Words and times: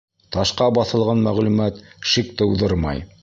—Ташҡа 0.35 0.69
баҫылған 0.77 1.21
мәғлүмәт 1.27 1.77
шик 2.13 2.33
тыуҙырмай. 2.41 3.05